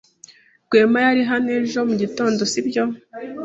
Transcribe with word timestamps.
Rwema 0.65 0.99
yari 1.05 1.21
hano 1.31 1.49
ejo 1.59 1.79
mugitondo, 1.89 2.41
sibyo? 2.51 2.83